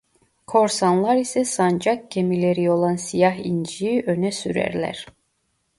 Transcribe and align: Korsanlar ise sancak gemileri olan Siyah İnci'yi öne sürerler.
Korsanlar 0.47 1.15
ise 1.15 1.45
sancak 1.45 2.11
gemileri 2.11 2.71
olan 2.71 2.95
Siyah 2.95 3.39
İnci'yi 3.45 4.03
öne 4.07 4.31
sürerler. 4.31 5.07